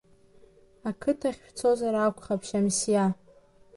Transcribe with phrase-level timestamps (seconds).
[0.89, 3.05] Ақыҭахь шәцозар акәхап, Шьамсиа…